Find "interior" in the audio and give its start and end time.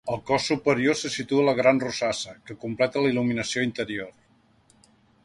3.69-4.11